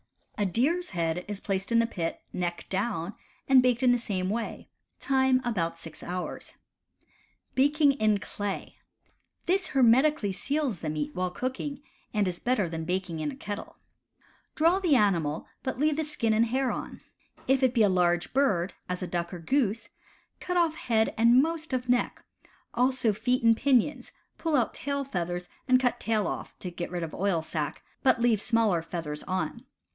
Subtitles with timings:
[0.35, 3.13] A deer's head is placed in the pit, neck down,
[3.47, 4.67] and baked in the same way:
[4.99, 6.53] time about six hours.
[7.53, 8.77] Baking in Clay.—
[9.45, 13.77] This hermetically seals the meat while cooking, and is better than baking in a kettle.
[14.55, 17.01] Draw the animal, but leave the skin and hair on.
[17.47, 19.89] If it be a large bird, as a duck or goose,
[20.39, 22.23] cut off head and most of neck,
[22.73, 27.03] also feet and pinions, pull out tail feathers and cut tail off (to get rid
[27.03, 29.63] of oil sac), but leave smaller feathers on.